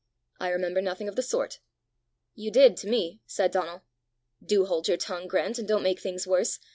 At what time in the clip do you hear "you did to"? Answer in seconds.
2.33-2.89